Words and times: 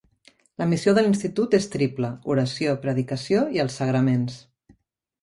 La 0.61 0.67
missió 0.71 0.93
de 0.99 1.03
l'institut 1.07 1.53
és 1.59 1.69
triple: 1.77 2.11
oració, 2.37 2.75
predicació 2.89 3.47
i 3.59 3.65
els 3.69 3.81
sagraments. 3.83 4.45